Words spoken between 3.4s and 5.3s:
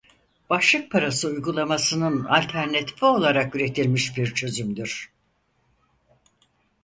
üretilmiş bir çözümdür.